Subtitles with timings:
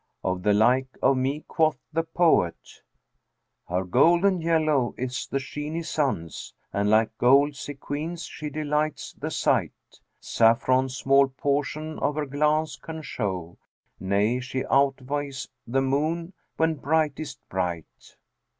[0.23, 2.81] Of the like of me quoth the poet,
[3.69, 9.29] 'Her golden yellow is the sheeny sun's; * And like gold sequins she delights the
[9.29, 9.73] sight:
[10.19, 16.77] Saffron small portion of her glance can show; * Nay,[FN#378] she outvies the moon when
[16.77, 18.15] brightest bright.'